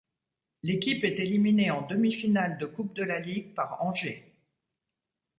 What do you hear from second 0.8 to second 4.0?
est éliminée en demi finale de coupe de la ligue par